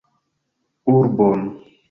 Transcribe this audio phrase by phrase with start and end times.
[0.95, 1.41] Urbon.